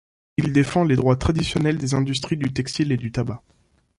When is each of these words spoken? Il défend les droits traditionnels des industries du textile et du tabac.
Il 0.37 0.51
défend 0.51 0.83
les 0.83 0.95
droits 0.95 1.15
traditionnels 1.15 1.77
des 1.77 1.93
industries 1.93 2.35
du 2.35 2.51
textile 2.51 2.91
et 2.91 2.97
du 2.97 3.11
tabac. 3.11 3.43